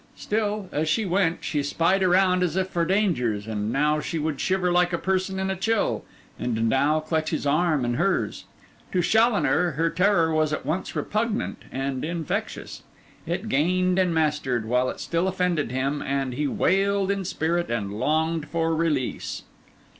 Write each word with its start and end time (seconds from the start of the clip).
Still, 0.15 0.67
as 0.71 0.89
she 0.89 1.05
went, 1.05 1.43
she 1.43 1.61
spied 1.61 2.01
around 2.01 2.41
as 2.41 2.55
if 2.55 2.69
for 2.69 2.85
dangers; 2.85 3.45
and 3.45 3.71
now 3.71 3.99
she 3.99 4.17
would 4.17 4.41
shiver 4.41 4.71
like 4.71 4.91
a 4.93 4.97
person 4.97 5.37
in 5.39 5.51
a 5.51 5.55
chill, 5.55 6.03
and 6.39 6.67
now 6.67 6.99
clutch 6.99 7.29
his 7.29 7.45
arm 7.45 7.85
in 7.85 7.93
hers. 7.93 8.45
To 8.93 9.03
Challoner 9.03 9.73
her 9.73 9.91
terror 9.91 10.33
was 10.33 10.53
at 10.53 10.65
once 10.65 10.95
repugnant 10.95 11.65
and 11.71 12.03
infectious; 12.03 12.81
it 13.27 13.47
gained 13.47 13.99
and 13.99 14.11
mastered, 14.11 14.65
while 14.65 14.89
it 14.89 14.99
still 14.99 15.27
offended 15.27 15.69
him; 15.69 16.01
and 16.01 16.33
he 16.33 16.47
wailed 16.47 17.11
in 17.11 17.23
spirit 17.23 17.69
and 17.69 17.93
longed 17.93 18.47
for 18.47 18.75
release. 18.75 19.43